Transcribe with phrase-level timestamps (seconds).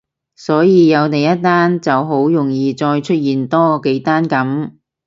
[0.47, 4.71] 好似有第一單就好容易再出現多幾單噉